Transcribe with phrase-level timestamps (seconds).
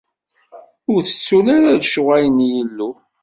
[0.91, 2.89] Ur ttettun ara lecɣwal n Yillu.